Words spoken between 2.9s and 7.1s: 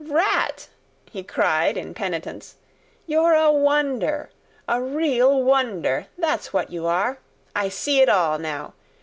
"you're a wonder! A real wonder, that's what you